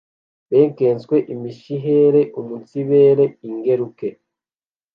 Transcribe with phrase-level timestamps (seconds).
[0.51, 4.07] bekeswe imishehere umunsibere ingeruke